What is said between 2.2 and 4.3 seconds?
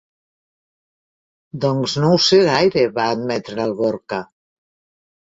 sé gaire —va admetre el Gorka—.